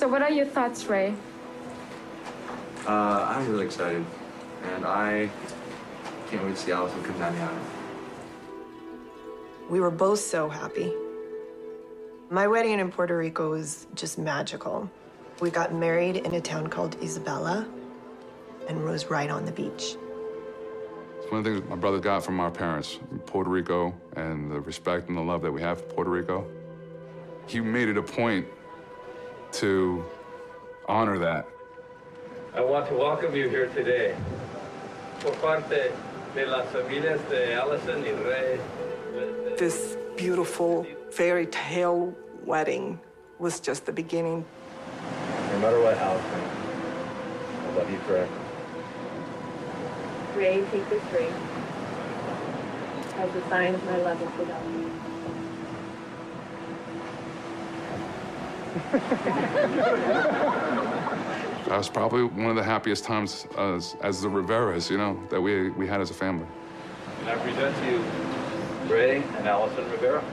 [0.00, 1.14] So, what are your thoughts, Ray?
[2.86, 2.90] Uh,
[3.28, 4.02] I'm really excited,
[4.72, 5.28] and I
[6.30, 7.58] can't wait to see Allison come down the aisle.
[9.68, 10.90] We were both so happy.
[12.30, 14.90] My wedding in Puerto Rico was just magical.
[15.38, 17.68] We got married in a town called Isabela
[18.70, 19.96] and was right on the beach.
[21.18, 24.62] It's one of the things my brother got from our parents, Puerto Rico and the
[24.62, 26.46] respect and the love that we have for Puerto Rico.
[27.46, 28.46] He made it a point
[29.52, 30.04] to
[30.88, 31.46] honor that.
[32.54, 34.16] I want to welcome you here today.
[35.20, 35.92] Por parte
[36.34, 38.60] de las familias de Allison y Ray.
[39.56, 42.98] This beautiful fairy tale wedding
[43.38, 44.44] was just the beginning.
[45.52, 46.40] No matter what, Allison,
[47.66, 48.28] I love you forever.
[50.36, 51.32] Ray, take this ring
[53.16, 55.09] as a sign of my love and fidelity.
[61.70, 65.40] That was probably one of the happiest times as, as the Riveras, you know, that
[65.40, 66.46] we, we had as a family.
[67.20, 68.02] And I present to you
[68.88, 70.24] Ray and Allison Rivera.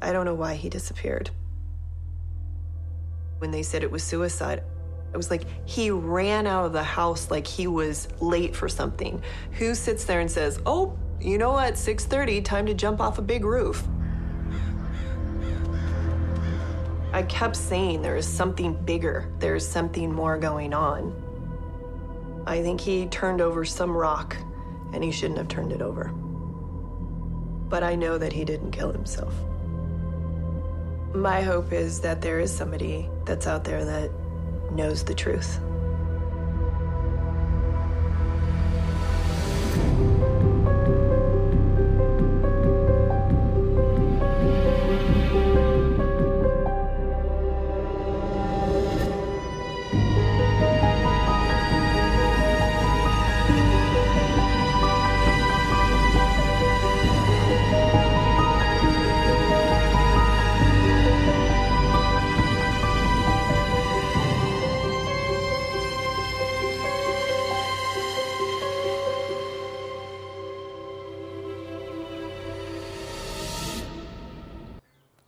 [0.00, 1.30] I don't know why he disappeared.
[3.38, 4.62] When they said it was suicide,
[5.12, 9.22] it was like he ran out of the house like he was late for something.
[9.52, 11.74] Who sits there and says, "Oh, you know what?
[11.74, 13.86] 6:30, time to jump off a big roof."
[17.12, 19.32] I kept saying there is something bigger.
[19.38, 21.14] There is something more going on.
[22.46, 24.36] I think he turned over some rock
[24.92, 26.12] and he shouldn't have turned it over.
[27.68, 29.34] But I know that he didn't kill himself.
[31.14, 34.10] My hope is that there is somebody that's out there that
[34.72, 35.58] knows the truth.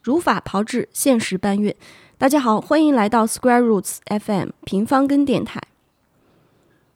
[0.02, 1.74] 如法炮制，现实搬运。
[2.16, 5.60] 大家好，欢迎来到 Square Roots FM 平方根电台。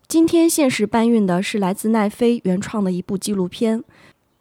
[0.09, 3.85] 今天现实搬运的是来自奈飞原创的一部纪录片，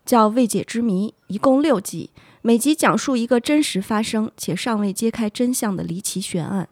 [0.06, 6.70] 叫《未解之谜》，一共六集，每集讲述一个真实发生且尚未揭开真相的离奇悬案。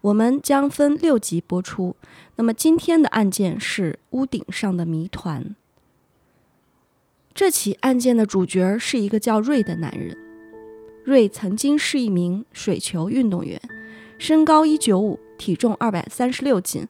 [0.00, 1.94] 我们将分六集播出。
[2.36, 5.54] 那么今天的案件是屋顶上的谜团。
[7.34, 10.23] 这起案件的主角是一个叫瑞的男人。
[11.04, 13.60] 瑞曾经是一名水球运动员，
[14.18, 16.88] 身高一九五，体重二百三十六斤，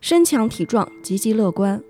[0.00, 1.80] 身强体壮，积极乐观。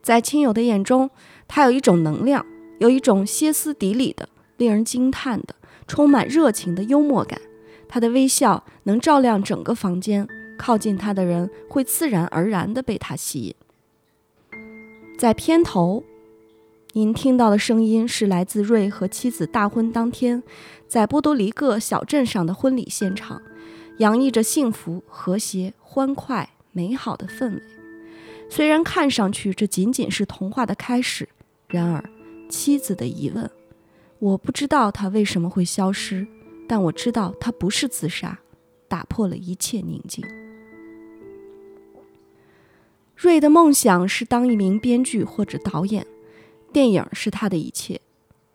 [0.00, 1.10] 在亲友的眼中，
[1.46, 2.46] 他有一种能量，
[2.78, 5.54] 有一种歇斯底里的、令人惊叹的、
[5.86, 7.38] 充满热情的幽默感。
[7.86, 10.26] 他的微笑能照亮整个房间，
[10.58, 13.54] 靠近他的人会自然而然地被他吸引。
[15.18, 16.02] 在片头。
[16.92, 20.42] 您听到的声音是来自瑞和妻子大婚当天，
[20.88, 23.40] 在波多黎各小镇上的婚礼现场，
[23.98, 27.62] 洋溢着幸福、和谐、欢快、美好的氛围。
[28.48, 31.28] 虽然看上去这仅仅是童话的开始，
[31.68, 32.02] 然而，
[32.48, 33.48] 妻子的疑问
[34.18, 36.26] ：“我不知道他为什么会消失，
[36.66, 38.38] 但我知道他不是自杀。”
[38.88, 40.24] 打破了一切宁静。
[43.14, 46.04] 瑞的梦想是当一名编剧或者导演。
[46.72, 48.00] 电影是他的一切，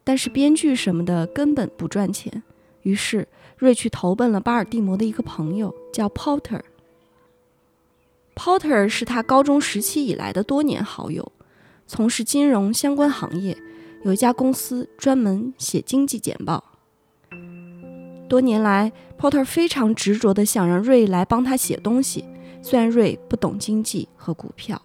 [0.03, 2.43] 但是编剧什么的根本不赚钱。
[2.83, 6.61] 于是瑞去投奔了巴尔的摩的一个朋友，叫 Porter。
[8.35, 11.31] Porter 是他高中时期以来的多年好友，
[11.87, 13.57] 从事金融相关行业，
[14.03, 16.63] 有一家公司专门写经济简报。
[18.27, 22.25] 多年来，Porter 非常执着地想让瑞来帮他写东西，
[22.61, 24.81] 虽然瑞不懂经济和股票。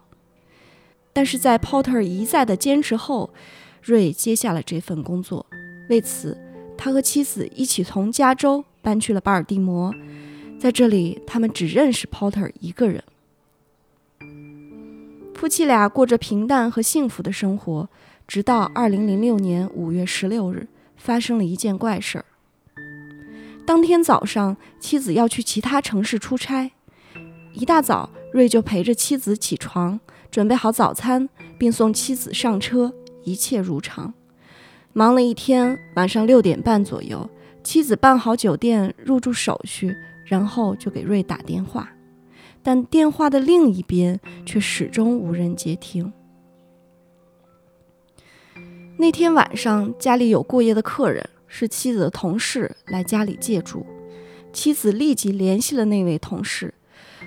[1.21, 3.29] 但是在 Porter 一再的坚持后，
[3.83, 5.45] 瑞接下了这份工作。
[5.91, 6.35] 为此，
[6.79, 9.95] 他和妻子一起从加州搬去了巴尔的摩。
[10.59, 13.05] 在这里，他们只认识 Porter 一个人。
[15.35, 17.91] 夫妻俩过着平淡和幸福的生活，
[18.27, 22.25] 直到2006年5月16日，发生了一件怪事儿。
[23.67, 26.73] 当天早上，妻子要去其他城市出差，
[27.53, 28.09] 一大早。
[28.33, 29.99] 瑞就陪着妻子起床，
[30.31, 31.29] 准备好早餐，
[31.59, 32.93] 并送妻子上车，
[33.25, 34.15] 一切如常。
[34.93, 37.29] 忙了一天，晚上六点半左右，
[37.65, 41.91] 妻子办好酒店入住手续，然后就给瑞打电话，
[42.63, 46.13] 但电话的另一边却始终无人接听。
[48.97, 53.85] 那天晚上，家里有过夜的客人，是妻子的同事来家里借住。
[54.53, 56.73] 妻子立即联系了那位同事，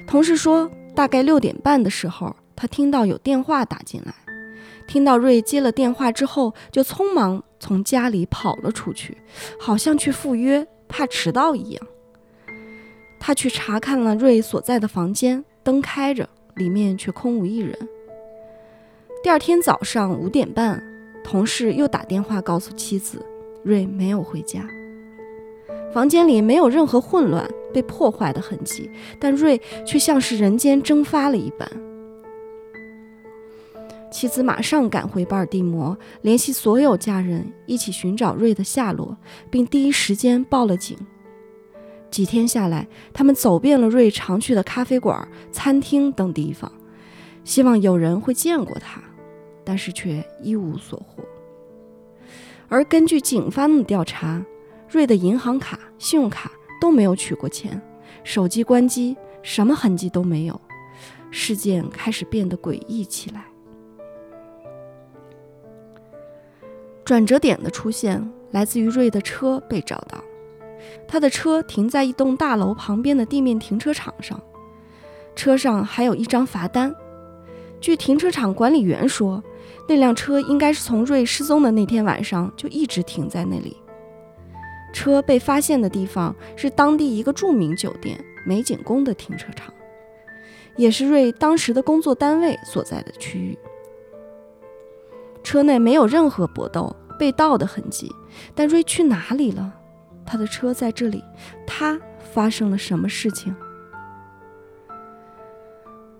[0.07, 0.71] 同事说。
[0.95, 4.13] 大概六点半的时候，他听到有电话打进来。
[4.87, 9.17] 听到瑞接了电话之后，就匆忙从家里跑了出去，
[9.59, 11.87] 好像去赴约，怕迟到一样。
[13.19, 17.77] 他去查看了瑞所在的房间，灯开着，里面却空无一人。
[19.23, 20.83] 第二天早上五点半，
[21.23, 23.25] 同事又打电话告诉妻子，
[23.63, 24.67] 瑞没有回家。
[25.93, 28.89] 房间里没有任何混乱、被破坏的痕迹，
[29.21, 31.71] 但瑞却像是人间蒸发了一般。
[34.13, 39.17] 妻子马上赶回巴尔的摩，联系所有家人一起寻找瑞的下落，
[39.49, 40.95] 并第一时间报了警。
[42.11, 46.71] 几天下来，他们走遍了瑞常去的咖啡馆、餐厅等地方，
[47.43, 49.01] 希望有人会见过他，
[49.65, 51.23] 但是却一无所获。
[52.67, 54.45] 而根据警方的调查，
[54.87, 57.81] 瑞的银行卡、信用卡都没有取过钱，
[58.23, 60.61] 手机关机，什么痕迹都没有。
[61.31, 63.45] 事件开始变得诡异起来。
[67.05, 70.23] 转折点的出现来自于瑞的车被找到，
[71.07, 74.39] 他的车停在一栋大楼旁边的地面停车场上，
[75.35, 76.93] 车上还有一张罚单。
[77.81, 79.43] 据停车场管理员说，
[79.89, 83.75] 那辆车应该是从瑞失踪的那天晚上就一直停在那里。
[84.93, 89.73] 车被发现的地方是当地一个著名酒店美景宫的停车场，
[90.77, 93.57] 也是瑞当时的工作单位所在的区域。
[95.43, 98.11] 车内没有任何搏斗、被盗的痕迹，
[98.55, 99.73] 但瑞去哪里了？
[100.25, 101.23] 他的车在这里，
[101.67, 101.99] 他
[102.33, 103.55] 发生了什么事情？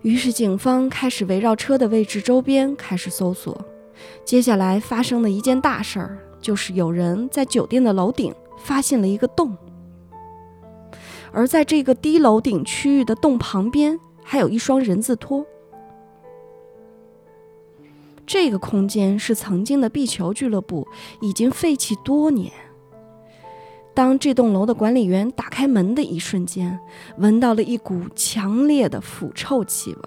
[0.02, 3.64] 于是警方开始围绕车的位置周边开始搜索。
[4.24, 8.34] 接下来发生的一件大事儿，就是有人在酒店的楼顶。
[8.56, 9.54] 发现了一个洞，
[11.32, 15.44] 而在这个低楼顶区域的洞旁边，还有一双人字拖。
[18.26, 20.86] 这个空间是曾经的壁球俱乐部，
[21.20, 22.52] 已经废弃多年。
[23.94, 26.78] 当这栋楼的管理员打开门的一瞬间，
[27.18, 30.00] 闻到了一股强烈的腐臭气味。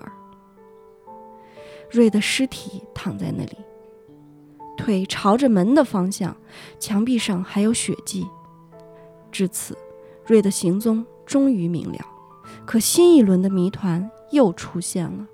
[1.90, 3.58] 瑞的尸体躺在那里，
[4.76, 6.36] 腿朝着门的方向，
[6.80, 8.28] 墙壁上还有血迹。
[9.32, 9.78] 至此，
[10.26, 12.00] 瑞的行踪终于明了。
[12.66, 15.26] 可新一轮的谜团又出现了。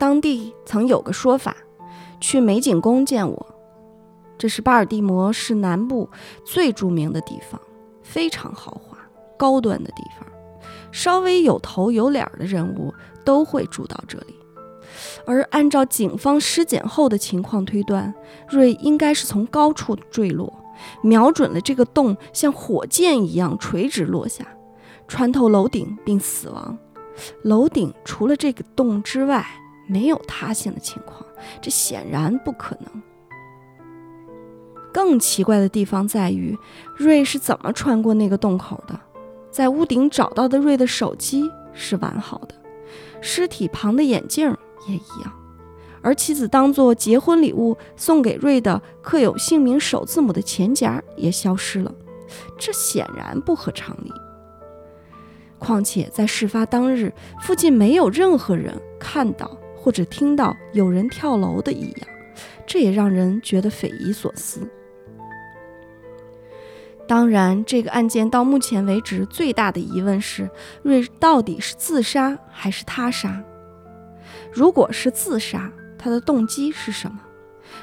[0.00, 1.54] 当地曾有个说法：
[2.22, 3.46] 去美景宫见我。
[4.38, 6.08] 这是巴尔的摩市南部
[6.42, 7.60] 最著名的地方，
[8.02, 8.96] 非常豪华、
[9.36, 10.26] 高端的地方。
[10.90, 12.94] 稍微有头有脸的人物
[13.26, 14.34] 都会住到这里。
[15.26, 18.14] 而按照警方尸检后的情况推断，
[18.48, 20.50] 瑞应该是从高处坠落。
[21.02, 24.46] 瞄准了这个洞，像火箭一样垂直落下，
[25.06, 26.78] 穿透楼顶并死亡。
[27.42, 29.46] 楼顶除了这个洞之外，
[29.86, 31.24] 没有塌陷的情况，
[31.60, 33.02] 这显然不可能。
[34.92, 36.58] 更奇怪的地方在于，
[36.96, 38.98] 瑞是怎么穿过那个洞口的？
[39.50, 42.54] 在屋顶找到的瑞的手机是完好的，
[43.20, 44.56] 尸体旁的眼镜
[44.88, 45.32] 也一样。
[46.02, 51.94] 而妻子当做结婚礼物送给瑞的刻有姓名首字母的钱夹也消失了，
[52.56, 54.12] 这显然不合常理。
[55.58, 62.08] 况且在事发当日，附近没有任何人看到或者听到有人跳楼的异样，
[62.66, 64.68] 这也让人觉得匪夷所思。
[67.08, 70.48] 当然，这个案件到目前为止最大的疑问是：
[70.82, 73.42] 瑞到底是自杀还是他杀？
[74.52, 77.18] 如果是自杀，他的动机是什么？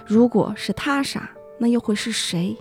[0.05, 2.55] 如果是他杀，那又会是谁？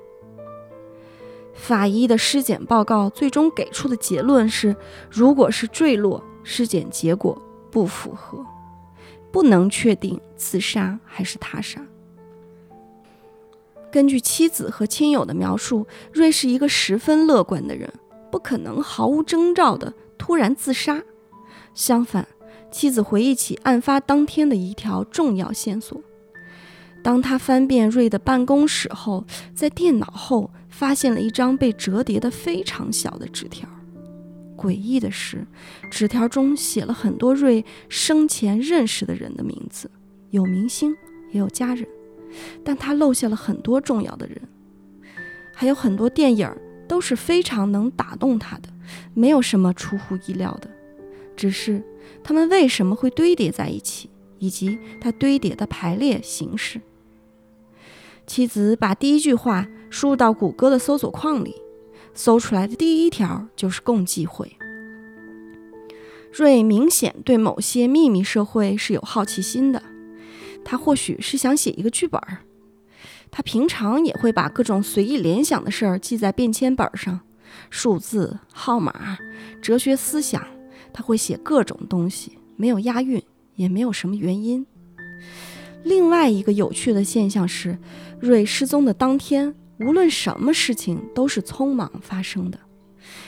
[1.52, 4.74] 法医的尸检报告最终给出的结论是：
[5.08, 7.40] 如果是坠落，尸检结果
[7.70, 8.44] 不符合，
[9.36, 11.78] 不能确定自杀还是他杀。
[13.92, 17.92] 根据妻子和亲友的描述，瑞是一个十分乐观的人，
[18.32, 21.02] 不可能毫无征兆的突然自杀。
[21.74, 22.26] 相反。
[22.70, 26.00] 妻子回忆起案发当天的一条重要线索：
[27.02, 33.68] 当他翻遍瑞的办公室后，在电脑后发现了一张被折叠的非常小的纸条。
[34.56, 35.46] 诡异的是，
[35.90, 39.90] 纸条中写了很多瑞生前认识的人的名字，
[40.30, 40.96] 有明星，
[41.32, 41.86] 也有家人，
[42.64, 44.40] 但他漏下了很多重要的人。
[45.54, 46.50] 还有很多电影
[46.88, 48.68] 都是非常能打动他的，
[49.14, 50.70] 没有什么出乎意料的，
[51.36, 51.82] 只是
[52.22, 56.80] 他们为什么会堆叠在一起，以及它堆叠的排列形式。
[58.26, 61.54] 妻子把第一句话输入到谷歌的搜索框里，
[62.16, 64.56] 搜出来的第一条就是共济会。
[66.32, 69.80] 瑞明显对某些秘密社会是有好奇心的，
[70.64, 72.38] 他或许是想写一个剧本儿。
[73.30, 77.20] 他平常也会把各种随意联想的事儿记在便签本上，
[77.70, 79.18] 数字、号码、
[79.62, 80.42] 哲学思想，
[80.92, 83.22] 他会写各种东西，没有押韵，
[83.54, 84.66] 也没有什么原因。
[85.84, 87.78] 另外一个有趣的现象是，
[88.20, 92.58] 瑞失踪的当天，无论什么事情都是匆忙发生的。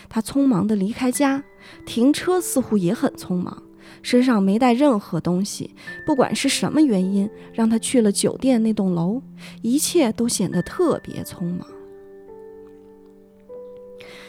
[0.09, 1.45] 他匆忙地离开家，
[1.87, 3.63] 停车似乎也很匆忙。
[4.03, 5.75] 身上没带任何东西，
[6.05, 9.23] 不管是什么原因，让他去了酒店那栋楼，
[9.63, 11.67] 一切都显得特别匆忙。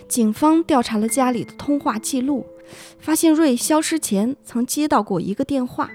[0.07, 2.45] 警方调查了家里的通话记录，
[2.99, 5.89] 发现瑞消失前曾接到过一个电话。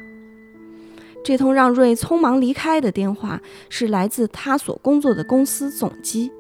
[1.25, 6.31] 这通让瑞匆忙离开的电话是来自他所工作的公司总机，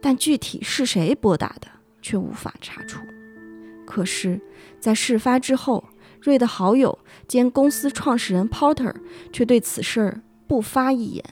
[0.00, 1.66] 但具体是谁拨打的
[2.00, 3.00] 却无法查出。
[3.84, 4.40] 可是，
[4.80, 5.84] 在事发之后。
[6.22, 8.94] 瑞的好友兼公司创始人 Porter
[9.32, 11.24] 却对此事儿不发一言。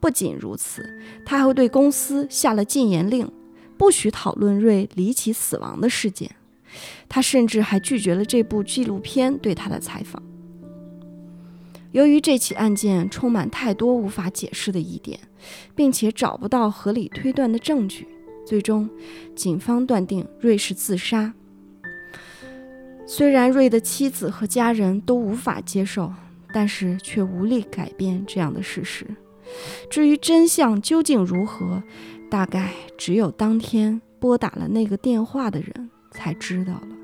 [0.00, 3.30] 不仅如此，他还对公司下了禁言令，
[3.78, 6.28] 不许讨论瑞离奇死亡的事件。
[7.08, 10.20] 他甚至还拒绝了这部纪录片对他的采访。
[11.96, 15.18] 由于这起案件充满太多无法解释的疑点，
[15.74, 18.06] 并且找不到合理推断的证据，
[18.44, 18.86] 最终
[19.34, 21.32] 警方断定瑞是自杀。
[23.06, 26.12] 虽然瑞的妻子和家人都无法接受，
[26.52, 29.06] 但是却无力改变这样的事实。
[29.88, 31.82] 至于真相究竟如何，
[32.30, 36.95] 大概只有当天拨打了那个电话的人才知道了。